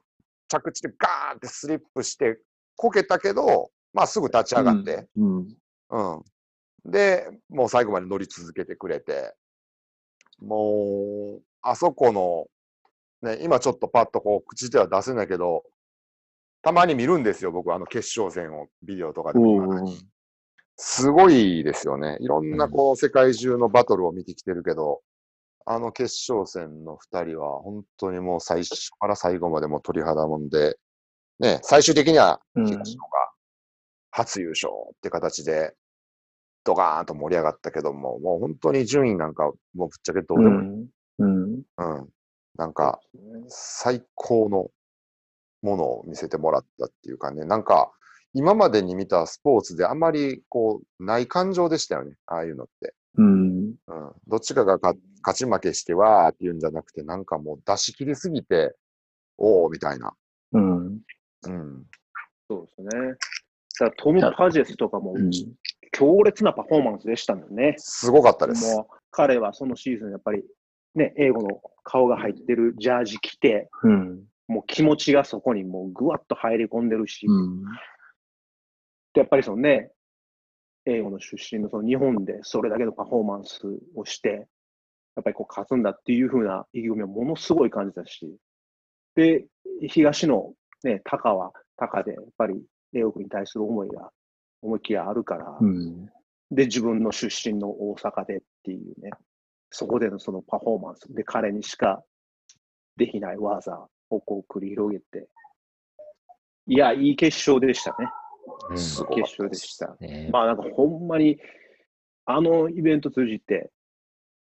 [0.49, 2.39] 着地でガーンってスリップして、
[2.77, 4.57] こけたけど、まあすぐ立ちい。
[4.57, 5.57] 上がって、うん。
[5.91, 6.03] う
[6.89, 6.91] ん。
[6.91, 9.35] で、もう最後まで乗り続けてくれて、
[10.43, 12.47] もう、あそこの、
[13.23, 15.65] ね、今ちょっとパッとこう、口では出せないけど、
[16.63, 19.87] たまに見るんですよ、僕、あの決勝戦をビデオとかでも
[20.77, 22.17] すごいですよね。
[22.21, 25.03] いろんなこう、世界中のバトルを見てきてるけど、
[25.65, 30.77] あの決勝戦の二人は本当にもう最初から最後までもう鳥肌もんで、
[31.39, 32.67] ね、最終的にはうん。
[32.67, 33.09] 東野が
[34.11, 35.75] 初優勝って形で、
[36.65, 40.69] ドカーンと盛り上がったけども、もう本当に順位なんかもうぶっちゃけどうでもいい。
[40.69, 40.89] うん。
[41.19, 41.55] うん。
[41.55, 42.09] うん。
[42.57, 43.01] なんか、
[43.49, 44.71] 最高の
[45.63, 47.93] ものを見せてもらったっていうかね、なんか、
[48.35, 52.95] 今までに見たスポーツであまりこう、ない感情でしたよね、ああいうのって。
[53.17, 53.59] うん。
[53.59, 53.75] うん。
[54.27, 54.95] どっちかがか
[55.25, 58.75] 勝ち負けしてわーって言うんじゃなくて、なんかもう出し切りすぎて、
[59.39, 60.15] おーみたいな。
[60.53, 61.01] うん。
[61.47, 61.85] うん。
[62.49, 63.15] そうですね。
[63.99, 65.31] トム・パジェスとかもうん。
[65.93, 67.75] 強烈なパフォーマンスでしたもんね。
[67.79, 68.75] すごかったです。
[68.75, 70.43] もう彼はそのシーズンやっぱり
[70.95, 74.25] ね、英語の顔が入ってるジャージ着て、うん。
[74.49, 77.63] もう気持ちがそこにもうぐわっと入り込んでるし、うん。
[79.15, 79.91] でやっぱりそのね、
[80.85, 83.61] 英語の出身のその日本でそれだけのパフォーマンス
[83.95, 84.49] をして、
[85.15, 88.37] やっぱりこう勝つんだっていう風な意気込みはものすごい感じたし、
[89.15, 89.47] で、
[89.89, 92.63] 東のね、タカはタカで、やっぱり
[92.95, 94.11] 英国に対する思いが
[94.63, 96.07] 思いっきりあるから、うん。
[96.51, 99.11] で、自分の出身の大阪でっていうね、
[99.71, 102.03] そこでのそのパフォーマンスで彼にしか
[102.97, 105.29] できない技をこう繰り広げて、
[106.67, 107.97] いや、いい決勝でしたね。
[107.99, 109.97] うん決勝でした。
[110.01, 111.39] ねまあなんかほんまに、
[112.25, 113.69] あのイベント通じて、やっ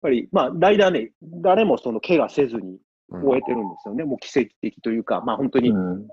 [0.01, 2.77] ぱり、まあ、ライダーね、誰もその怪我せずに
[3.09, 4.03] うん終えてるんですよね。
[4.03, 6.07] もう奇跡的というか、まあ本当にうん。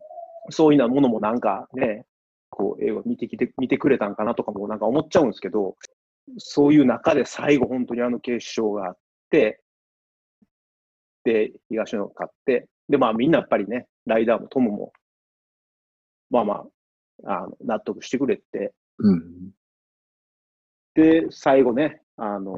[0.51, 2.07] そういうようなものもなんかね、
[2.51, 5.77] こう、映画見てきて、見てくれたんかなとかもなんか思っちゃうんですけど、
[6.37, 8.99] そういう中で最後本当にあの決勝があっ
[9.31, 9.61] て、
[11.25, 14.93] で、東野勝って、で、まあみんなやっぱりね、ライダーもトムも、
[16.31, 16.65] まあま
[17.25, 19.51] あ、あの納得してくれて、うん。
[20.95, 22.53] で、最後ね、あの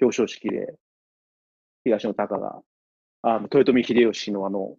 [0.00, 0.74] 表彰式で、
[1.84, 2.60] 東野隆が、
[3.22, 4.76] あの、豊臣秀吉のあの、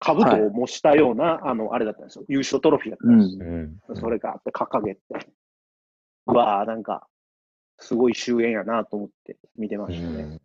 [0.00, 2.24] 兜を模したような、あの、あれだったんですよ。
[2.28, 3.46] 優勝トロフィーだったうんですよ。
[3.46, 5.00] うんそれがあって掲げて、
[6.26, 7.06] うわあなんか、
[7.78, 10.38] すごい終焉やなと思って見てましたね。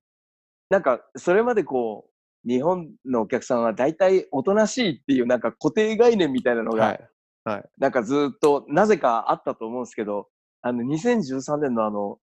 [0.70, 2.06] なんか、それまでこ
[2.46, 7.10] う、日本のお客さんは大体おとなしいっていうなんか固定概念みたいなのが、はい。
[7.46, 7.70] はい。
[7.78, 10.30] なんかずっとなぜかあったと思うんですけど、
[10.62, 12.18] あの、2013年のあの、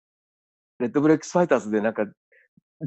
[0.79, 2.05] レッドブレックスファイターズでなんか、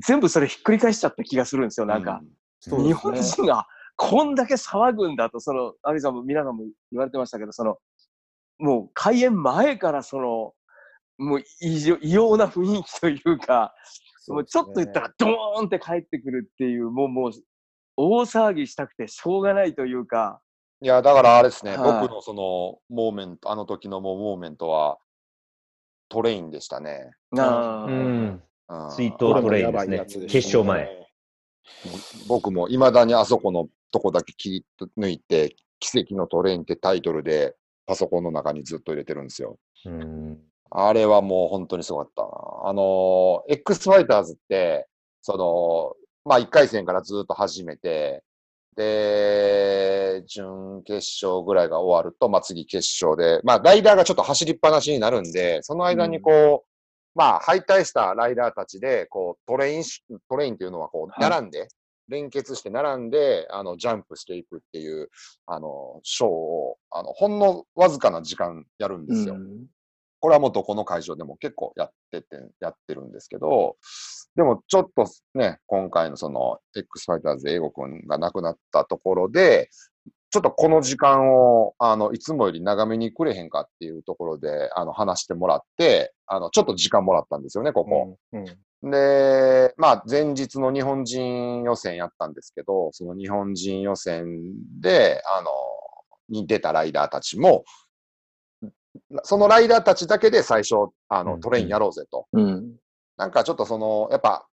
[0.07, 1.87] 全部それひっくり返しちゃった気がするんですよ。
[1.87, 2.21] なんか、
[2.61, 3.67] そうですね日本人が
[4.03, 7.77] こんだけ騒ぐんだと、その、アミさんも皆さんも言われてましたけど、その、
[8.59, 10.55] もう開演前からその、
[11.19, 13.75] もう異常異様な雰囲気というか、
[14.29, 17.33] もうちょっと言ったらドーンって帰ってくるっていう、もうもう、
[17.99, 20.41] 大騒ぎしたくてしょうがないというか、
[20.81, 24.97] いや、だからあれですね、はい僕のその、モーメント、あの時のもうモーメントは、
[26.09, 27.11] トレインでしたね。
[27.37, 27.93] あーうん。
[27.93, 28.43] うん
[28.93, 30.27] 追悼トレインですね。
[30.27, 31.07] 決勝前。
[32.29, 34.65] 僕もいまだにあそこのとこだけ切り
[34.99, 37.55] 抜いて、奇跡のトレインってタイトルで
[37.87, 39.59] パソコンの中にずっと入れてるんですよ。
[39.87, 40.39] うん。
[40.71, 42.29] あれはもう本当にすごかったな。
[42.65, 44.87] あの、X ファイターズって、
[45.23, 48.23] その、まあ1回戦からずっと始めて、
[48.77, 56.69] で、準決勝ぐらいが終わると、まあ次決勝で、まあライダーがちょっと走りっぱなしになるんで、その間にこう、
[57.15, 61.69] まあ敗退したライダーたちで、こうトレインし、トレインっていうのはこうはい並んで、
[62.11, 65.09] 連結して並んで、あの、ジャンプしていくっていう、
[65.47, 69.35] あの、ショーを、あの、ほんのわずかな時間やるんですよ。
[69.35, 69.67] うん
[70.21, 72.27] これはもうどこの会場でも結構やってて、
[72.61, 73.77] やってるんですけど、
[74.37, 79.71] でもちょっとね、今回のその X ファイターズ英語君が亡くなったところで、
[80.31, 88.17] ちょっとこの時間を、あの、いつもより長めにくれへんかっていうところで、あの、話してもらって、あの、ちょっと時間もらったんですよね、ここ。
[88.33, 88.45] うん
[88.83, 95.51] で、まあ、前日の日本人予選やったんですけど、その日本人予選で、あの、
[96.31, 97.65] に出たライダーたちも、
[99.23, 100.77] そのライダーたちだけで最初、
[101.09, 102.27] あの、うんトレインやろうぜと。
[102.33, 102.77] うん。
[103.19, 104.47] なんかちょっとその、やっぱ、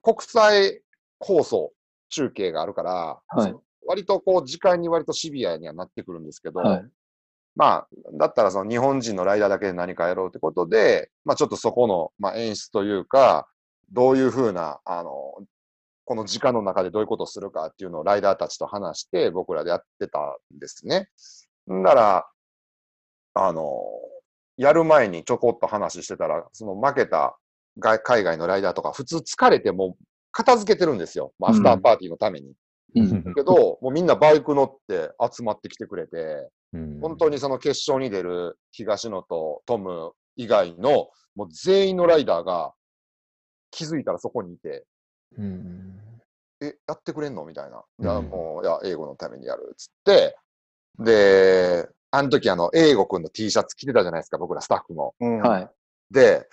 [0.00, 0.80] 国際
[1.20, 1.72] 放送、
[2.08, 3.54] 中継があるから、はい
[3.86, 6.84] 割とこう、時間に割とシビアにはなってくるんですけど、はい
[7.56, 13.46] まあ、だったらその日本人のライダーだけで何かやろうってことで、まあちょっとそこの、まあ、演出というか、
[13.92, 15.12] どういうふうな、あの、
[16.04, 20.18] この時間の中でどういうことをするかっていうのをライダーたちと話して僕らでやってた
[20.54, 21.08] んですね。
[21.72, 22.26] んなら、
[23.34, 23.82] あの、
[24.56, 27.36] やる前にちょこっと話してたら、その負けた
[27.78, 31.32] 外海外のライダーとか普通疲れてもう片付けてるんですよ。
[31.38, 32.52] まあアフターパーティーのために。
[32.94, 33.34] うん。
[33.34, 37.00] けど、もうみんなバイク乗って集まってきてくれて、うん。
[37.00, 42.72] 本当にその決勝に出る東野とトム以外のもう全員のライダーが
[43.70, 44.84] 気づいたらそこにいて、
[45.36, 46.00] うん
[46.60, 47.44] え、やってくれんの？
[47.44, 47.82] みたいな。
[47.98, 48.04] うん。
[48.04, 50.36] いや、もう、いや、英語のためにやるっつって、
[50.98, 55.16] で、あの時あの、英語くんの T シャツ着てたじゃないですか、僕らスタッフも。
[55.18, 55.40] うん。
[55.40, 55.70] はい。
[56.12, 56.48] で、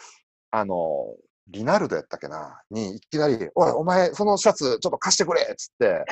[0.50, 1.16] あの、
[1.48, 2.62] リナルドやったっけな？
[2.70, 5.42] に、いきなり、おい、お前、そのシャツ、ちょっと貸してくれ！
[5.42, 6.06] っつって、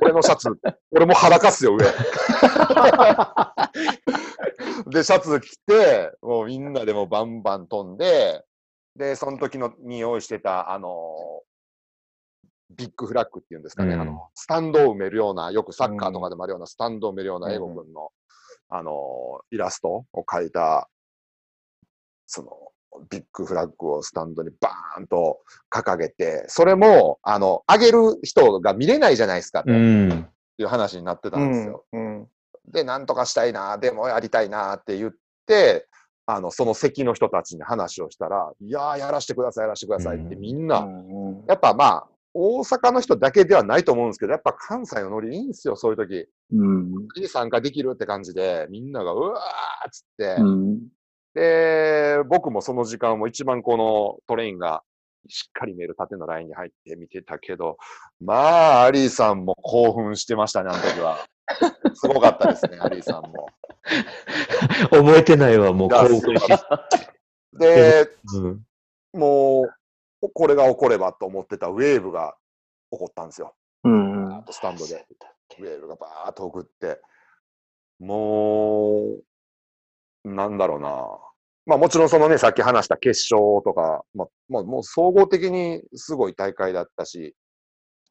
[0.00, 0.48] 俺のシャツ、
[0.92, 1.84] 俺も裸っすよ、上。
[4.86, 8.44] で、シャツ着て、もうみんなでもうバンバン飛んで、
[8.96, 11.42] で、その時のに用意してた、あの、
[12.70, 14.00] ビッグフラッグっていうんですかね、うん。
[14.00, 18.12] あの、スタンドを埋めるような、よくサッカーとかでもあるような、スタンドを埋めるような英語君の、
[18.68, 20.88] あの、イラストを描いた、
[22.26, 22.63] その、
[23.10, 30.28] ビッグフラッグをスタンドにバーンと掲げて、それも、あの、上げる人が見れないじゃないですか、とういん
[30.58, 31.84] う話になってたんですよ。
[31.92, 32.28] うん
[32.66, 35.12] で、なんとかしたいな、でもやりたいなって言っ
[35.46, 35.86] て、
[36.26, 40.40] あの、その席の人たちに話をしたら、いやー、やらしてください、やらしてくださいってうん。
[40.40, 41.44] みんな、うんうん。
[41.46, 46.26] やっぱまあ、大阪の人だけではないと思うんですけど、やっぱ関西のノリいいんですよ、そういう時。
[46.52, 46.92] うん。
[47.16, 50.78] に参加できるって感じで、みんながうわーっつって、うん
[51.34, 54.82] で、僕もその時間も一番このトレインが
[55.28, 57.76] しっかり見える縦のラインに入って見てたけど、
[58.20, 61.18] まあ、アリーさんも興奮してましたね、あの時は。
[61.94, 63.48] すごかったですね、アリーさんも。
[64.90, 66.46] 覚えてないわ、もう興奮し。
[67.58, 68.62] で、うん
[69.12, 69.62] も
[70.22, 72.36] う、これが起こればと思ってたウェーブが
[72.90, 73.54] 起こったんですよ。
[73.84, 75.06] うんスタンドで。
[75.58, 77.00] ウェーブがバーッと送って、
[78.00, 79.22] もう、
[80.24, 81.18] なんだろうな。
[81.66, 87.34] まあもちろんそのね、さっき話した決勝とか、まあ、まあもう総合的にすごい大会だったし、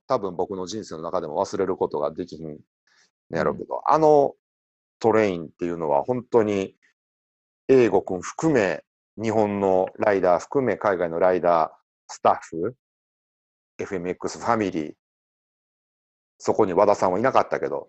[0.08, 2.58] 多分僕の人生の中でも忘れることができひん
[3.30, 4.34] のやろうけど、あの
[5.00, 6.76] トレインっていうのは本当に、
[7.68, 8.84] 英語君含め、
[9.22, 11.70] 日本のライダー含め、海外のライダー、
[12.08, 12.76] スタッフ、
[13.80, 14.94] FMX ファミリー、
[16.46, 17.88] そこに和田さんはいなかったけど、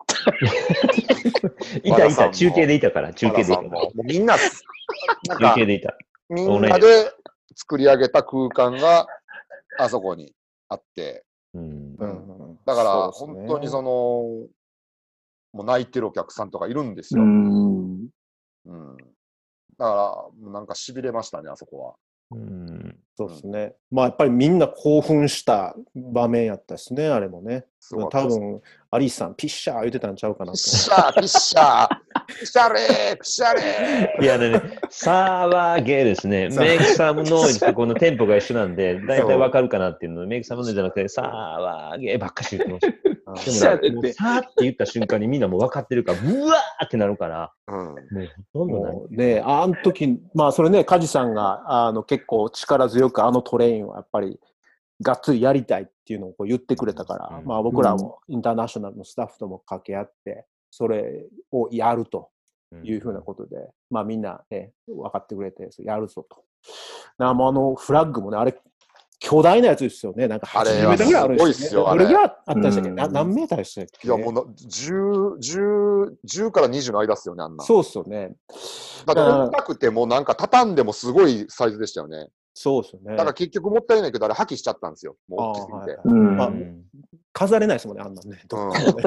[1.83, 3.69] いたいた、中継でいたから、中継でいたも。
[3.69, 4.37] もうみんな、
[5.27, 5.97] なんか中継でいた。
[6.29, 6.87] みんなで
[7.57, 9.09] 作り上げた空間が
[9.77, 10.33] あそこに
[10.69, 11.97] あって、うん。
[11.99, 14.49] うんだから本当にその、も
[15.63, 17.25] う泣いてるお客さんとかいるんですうよ。
[17.25, 18.07] ん。
[18.67, 18.97] うん。
[18.97, 21.95] だから、もうなんか痺れましたね、あそこは。
[22.31, 23.75] うんそうですね。
[23.93, 27.65] まあやっぱりみんな興奮した場面やったしね、あれもね。
[28.11, 28.61] 多分、
[28.91, 30.65] アリスさん、ピッシャー言ってたんちゃうかなとピッ。
[30.65, 31.89] シャー、ピッシャー、
[32.27, 36.49] ピッシャレー、ピッシャレ いやね、サーバーゲーですね。
[36.49, 43.14] メイクサムノイズとこのテンポが一緒なんで、だいたいわかるかなっていうのメイクサムノイズじゃなくて、サーバーゲーばっかし言ってました。
[43.35, 43.81] ー。
[43.81, 47.73] でもね、もうサーって言った瞬間にみんなもう分かってるから、うわーってなるから、ー。
[47.73, 47.87] うん。
[47.87, 48.93] もうほとんどない。
[48.93, 54.41] もうね、あの時、まあそれね、梶さんがあの結構力強くあのトレインをやっぱり
[55.03, 62.31] がっつりやりたいっていうのをこう言ってくれたから、うんまあ僕らもインターナショナルのスタッフとも掛け合って、それをやると
[62.83, 63.57] いうふうなことで、
[63.91, 66.45] まあみんな、ね、分かってくれて、やるぞと。
[67.19, 68.55] なもうあのフラッグもね、あれ、
[69.27, 70.29] 巨大なやつですよね。
[70.29, 74.07] なんかあれ80メはーターぐらいあるんですすごいっすよどれぐらいあったんでしたっけ、何メーターでしたっけ？
[74.07, 77.65] いや、もうな10、10、10から20の間っすよね、あんな。
[77.65, 78.37] そうっすよね。
[79.07, 82.29] だって重たくてもなんか畳んでもすごいサイズでしたよね。
[82.53, 83.17] そうっすよねだ。
[83.17, 85.17] から結局もったいないけど、あれ破棄しちゃったんですよ。
[85.27, 85.77] もう大きすぎて。
[85.79, 86.85] はいはいうんあうん
[87.33, 88.41] 飾れないですもんね、あんなんね。
[88.47, 89.01] どこもねだ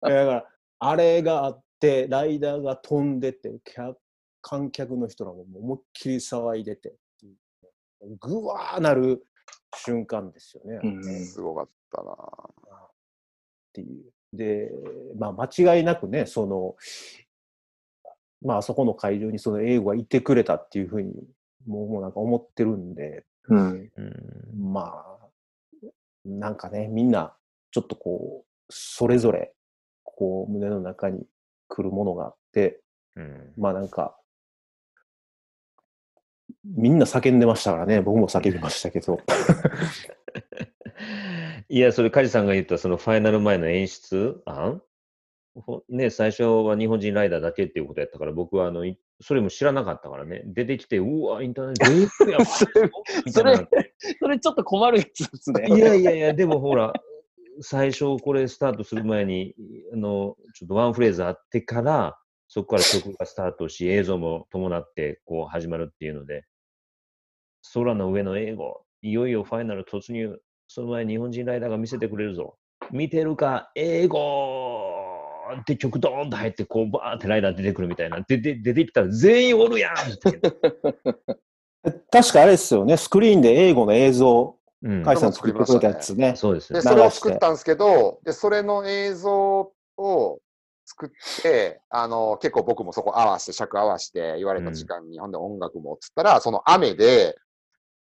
[0.00, 0.44] から、
[0.80, 3.96] あれがあって、ライダーが飛んでて、客
[4.42, 6.92] 観客の人らも思いっきり騒いでて、
[8.20, 9.26] ぐわーなる
[9.76, 10.76] 瞬間ですよね。
[10.76, 11.24] っうん。
[11.24, 12.16] すごかったな。
[13.72, 14.12] ていう。
[14.32, 14.70] で、
[15.18, 16.76] まあ、間違いなくね、その、
[18.42, 21.12] まあ、あそこの会場にその英語がいてくれたっていうふうに、
[21.66, 23.90] もうもうなんか思ってるんで、うん。
[23.96, 24.72] うん。
[24.72, 25.86] まあ、
[26.24, 27.34] なんかね、みんな、
[27.70, 29.52] ちょっとこう、それぞれ、
[30.02, 31.26] こう、胸の中に
[31.68, 32.80] 来るものがあって、
[33.16, 33.52] うん。
[33.56, 34.16] まあなんか、
[36.64, 39.20] みんな叫んでましたからね、僕も叫びましたけど。
[41.68, 44.82] いや、それ、梶さんが言ったそのファイナル前の演出案？
[45.54, 50.42] ほね、最初は日本人ライダーだけっていうことやったから、僕はあの、いそれも知らなかったからね。
[50.46, 52.66] 出てきて、うわ、インターネット、全 部やそ
[53.44, 53.68] れ
[54.18, 55.66] それちょっと困るやつですね。
[55.68, 56.92] いやいやいや、でもほら、
[57.60, 59.54] 最初これスタートする前に、
[59.92, 66.44] あの、ちょっとワンフレーズあってから、そこから曲がスタートし、映像も伴ってこう始まるっていうので、
[67.72, 70.38] 空の上の英語、いよいよファイナル突入。
[70.66, 72.56] その前に日本人ライダーが見せてくれるぞ。
[72.90, 74.18] 見てるか、英語
[75.60, 78.20] って曲ドーンと入って、こうバーってライダー出てくるみたいな。
[78.20, 80.40] で、で出てきたら全員おるやんって。
[82.10, 86.34] 確かあれですよね、スクリーンで英語の映像、うんカイさん作ってくれたやつね。
[86.36, 86.80] そうですね。
[86.80, 90.38] でそれを作ったんですけど、でそれの映像を
[90.84, 97.36] 作って、あの結構僕もそこ合わせて、尺合わせて、言われた時間に、ほんで音楽もっつったら、その雨で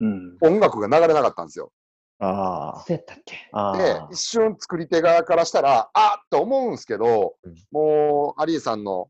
[0.02, 0.36] うん。
[0.42, 1.72] 音楽が流れなかったんですよ。
[2.18, 3.48] あそうやったっけ？
[3.52, 3.72] あ。
[3.72, 9.08] あであ、一瞬作り手側からしたら、あっと思うんですけどうん、もう、アリーさんの、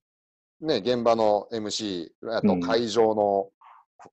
[0.61, 3.49] ね、現場の MC、あとうん会場の、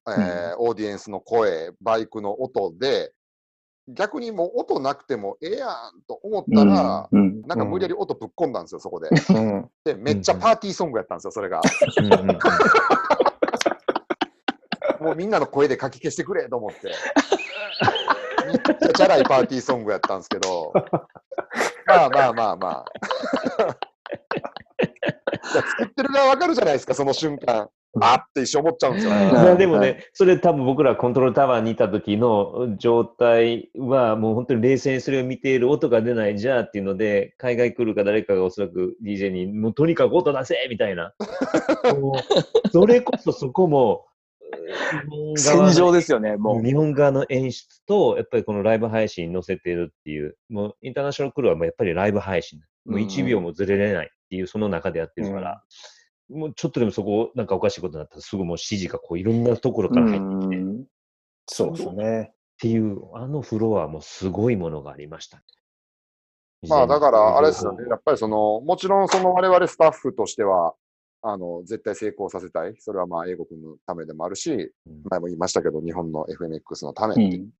[0.07, 3.13] えーオーディエンスの声、バイクの音で、
[3.87, 5.69] 逆にもう音なくてもええやん
[6.07, 9.09] と思ったら、うん、なんか無理やり音ぶっ込んだんですよ、そこで。
[9.09, 9.35] り。
[9.35, 9.69] うん。
[9.83, 11.59] で、めっちゃパーティーソングやったんですよ、それが。
[15.19, 16.93] みんなの声でかき消してくれと思って。
[18.47, 20.71] めっちゃチャラいパーティーソングやったんですけど、
[21.85, 22.85] まあまあまあまあ。
[24.81, 27.67] いや作ってる側わかるじゃないですか、その瞬間。
[27.99, 29.33] あって一生思っちゃうんですよいね。
[29.33, 41.13] やでもね、それ多分僕らコントロールタワーにいた時の状態はもう本当に冷静にそれを見ている音が出ないじゃあっていうので、海外来るか誰かがおそらく DJ にもうとにかく音出せみたいな。
[41.99, 44.05] もうそれこそそこも、
[45.35, 46.63] 戦場ですよね、もう。
[46.63, 52.59] 日本側の演出と、やっぱりこのライブ配信に載せてるっていう、もうインターナショナルクルーはもうやっぱりライブ配信。
[52.85, 55.63] もう1秒もずれれないっていう、その中でやってるから、
[56.29, 60.85] もうちょっとでもそこ、なんかおかしいことになったらすぐもう指示がこういろんなところから入ってきて、っうん
[61.51, 62.31] そうですね。
[62.59, 65.43] ていう、あのフロアもすごいものがありましたね。
[66.67, 67.85] まあだから、あれですよね。
[67.89, 70.75] やっぱりその、もちろんその我々スタッフとしては、
[71.21, 72.75] あの、絶対成功させたい。
[72.79, 77.51] それはまあ、英国のためでもあるし、うん前も言いましたけど、日本の FMX のためうっていう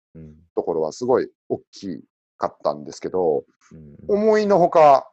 [0.55, 2.01] ところはすごい大き
[2.37, 5.11] かったんですけど、うん思いのほか、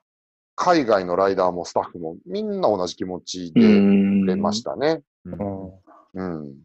[0.55, 5.03] 海外のライダーもスタッフもみんな同じ気持ちでんくれましたね。
[5.25, 5.73] うんうん
[6.15, 6.57] うん。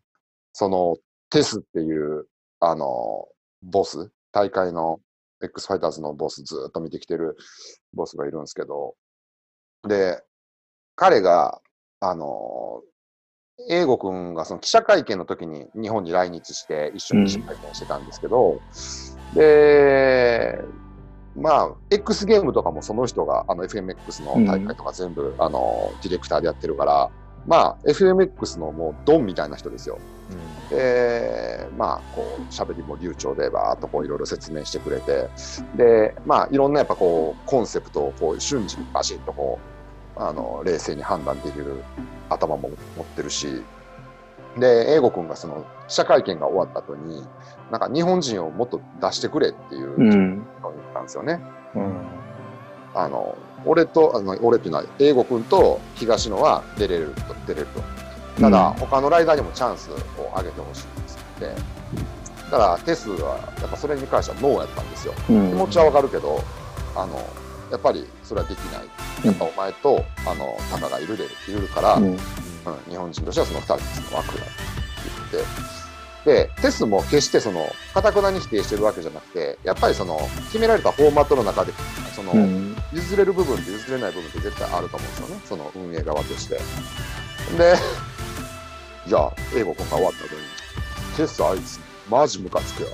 [0.53, 0.97] その、
[1.29, 2.27] テスっていう、
[2.61, 3.27] あの、
[3.61, 5.01] ボス、大会の
[5.43, 7.35] X ファイターズのボス、ずっと見てきてる
[7.93, 8.95] ボスがいるんですけど、
[9.87, 10.23] で、
[10.95, 11.61] 彼が、
[12.01, 12.81] あの、
[13.69, 18.59] 英語くんがその記者会見の時に日本に来日して一緒に記者会見してたんですけど、
[19.35, 20.59] で、
[21.35, 27.09] まあ、X ゲームとかもその人が、あの FMX の大会とか全部、あの、ディレクターでやってるから、
[27.47, 29.97] まあ、FMX のもうドンみたいな人ですよ。
[30.69, 35.29] で、まあ、こう、喋りも流暢で、バーっとこう、いろいろ説明してくれて、
[35.75, 39.80] で、まあ、いろんなやっぱこう、コンセプトをこう、瞬時にバシッとこう、
[40.21, 41.83] あの、冷静に判断できる
[42.29, 43.63] 頭も持ってるし、
[44.57, 47.25] で、英語くんがその、記者会見が終わった後に、
[47.71, 50.37] なんか日本人をもっと出してくれっていううん。
[50.61, 51.39] のを言ったんですよね。
[51.75, 51.93] うん。
[52.93, 57.81] あの、俺と、あの俺っていうのは、英語くんと東野は出れると、出れると。
[58.41, 59.95] ただ、他のライダーにもチャンスを
[60.35, 61.45] 上げてほしいんですって。
[62.51, 65.13] だから、テスは、やっぱそれに関してはノーやったんですよ。
[65.29, 66.41] うん気持ちはわかるけど、
[66.95, 67.25] あの、
[67.71, 69.25] やっぱりそれはできない。
[69.25, 72.17] やっぱお前と、あの、タカがいるで、いるから、うんうん、
[72.89, 74.51] 日本人としてはその2人の枠だって
[75.31, 75.71] 言って。
[76.23, 81.73] で、テスも決してその、かたくなに否定してるわけじゃなくて、やっぱりその、決められたフォーマットの中で、
[82.15, 86.55] その、うん譲れる部分と譲れない部分って絶対あると思うんですよね、その運営側として。
[87.57, 87.75] で、
[89.07, 90.41] じゃあ、英語君が終わった後に、
[91.15, 92.89] テスあいつ、マジムカつくよ。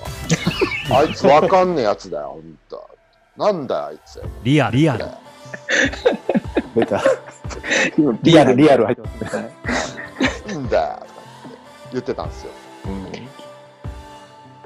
[0.90, 2.97] あいつわかんねえやつだよ、ほんと。
[3.38, 4.20] なんだよ、あいつ。
[4.42, 5.04] リアルリアル
[6.74, 7.02] 出た。
[8.22, 9.50] リアル、リアル入ってますね。
[10.48, 11.06] いいんだよ、とか
[11.92, 12.50] 言って言ってたんですよ。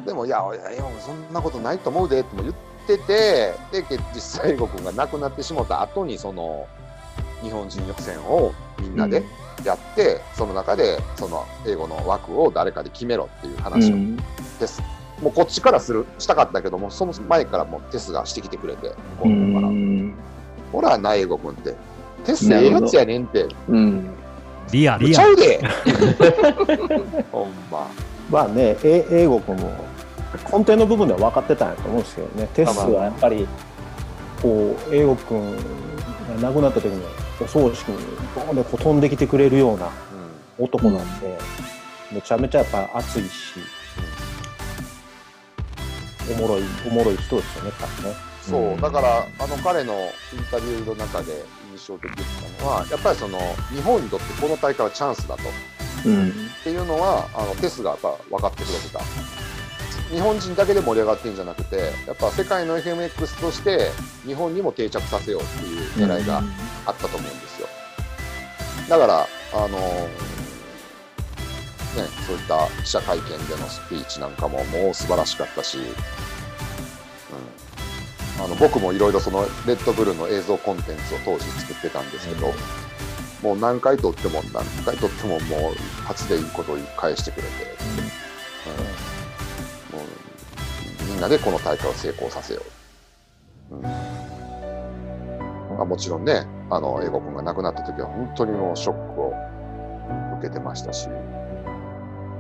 [0.07, 2.55] でも、いや、いや、いやそんなことないと思うで、っても言っ
[2.87, 6.67] てて、で、け実際、英語君が亡くなってしまった後に、その、
[7.43, 9.23] 日本人予選をみんなで
[9.65, 14.17] やって、その中で、その英語の枠を誰かで決めろっていう話をうん
[14.59, 14.83] テス。
[15.23, 19.73] もうこっちからする、したかったけども、その前からもうテスがしてきてくれて、向こううの方から。
[19.73, 20.15] ん。
[20.73, 21.77] ほらな、英語君って。
[22.25, 23.47] テスええやつやねんって。
[23.69, 24.11] うん。
[24.73, 25.61] リアルリアルちゃうで
[27.31, 27.89] ほんま。
[28.31, 29.71] まあね、え英語君も
[30.51, 32.49] 根底の部分では分かってたんやと思うんですけどね。
[32.55, 33.47] テスはやっぱり、
[34.41, 35.57] こう、英語君
[36.41, 37.03] が亡くなった時に、
[37.41, 37.97] お葬式に
[38.35, 39.91] ボーンでこう飛んできてくれるような
[40.59, 41.39] 男なんで、
[42.13, 43.55] めちゃめちゃやっぱ熱いし、
[46.31, 48.17] おもろい、おもろい人ですよね、多分ね。
[48.43, 49.95] そう、だから、あの彼の
[50.33, 53.39] インタビューの中で印象的だったのは、やっぱりその
[53.75, 55.43] 日本にとってこの大会はチャンスだと。
[56.05, 56.29] うん。
[56.29, 56.33] っ
[56.65, 59.01] ていうのは、あのテスがやっぱ分かってくれてた。
[60.13, 63.91] 日本人だけで盛り上がってるんじゃなくて、やっぱ世界の FMX として
[64.27, 66.43] 日本にも定着させようっていう狙いが
[66.85, 67.69] あったと思うんですよ。
[68.89, 69.79] だから、あの
[71.97, 75.83] ね、そういった記者会見でのスピーチなんかももう素晴らしかったし、う
[78.41, 82.53] ん、あの僕もいろいろそのレッドブルの映像コンテンツを当時作ってたんですけど、
[83.43, 87.49] もう何回撮っても何回撮ってももう一発でいいことを返してくれて、
[89.93, 89.99] うん。
[89.99, 90.07] もう
[91.11, 92.63] みんなでこの大会を成功させよ
[93.71, 93.75] う。
[93.75, 93.83] うん。
[93.83, 93.91] ま
[95.83, 99.35] あ、もちろんね、あの、英語君が亡くなった時は本当にもうショックを
[100.39, 101.09] 受けてましたし、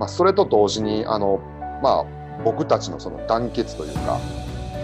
[0.02, 1.38] まあ、それと同時に、あの、
[1.80, 2.04] まあ、
[2.44, 4.18] 僕たちのその団結というか、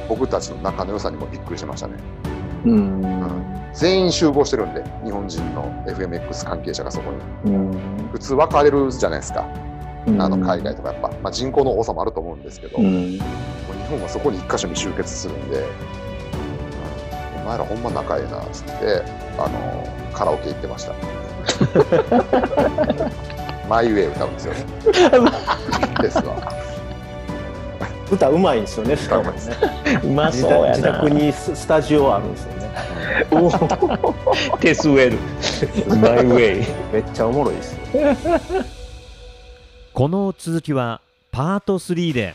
[0.08, 1.94] 僕たちの仲の良さにもびっくりしましたね。
[2.64, 3.70] うん。
[3.74, 7.10] 全員集合してるんで、日本人の FMX 関係者がそこ
[7.44, 7.52] に。
[7.52, 7.72] うん。
[8.12, 9.44] 普通分かれるじゃないですか。
[10.06, 13.18] うんあの海外とかやっぱ、まあ、人口の多さもあると思うんですけど、うもうん日
[13.90, 15.66] 本はそこに一箇所に集結するんで、うん
[17.42, 19.02] お前らほんま仲ええなっつって、
[19.36, 20.94] あのカラオケ行ってました。
[23.68, 24.64] マイウェイ歌うんですよね。
[26.02, 26.52] ですわ。
[28.10, 29.38] 歌うまいんですよね、しかもね。
[30.02, 30.76] うま自そうやな。
[30.76, 32.58] 宅自宅にススタジオあるんですよね。
[34.60, 35.96] テスウェル。
[35.96, 36.66] マイウェイ。
[36.92, 37.78] めっちゃおもろいですよ。
[39.92, 41.00] この続きは
[41.30, 42.34] パート3で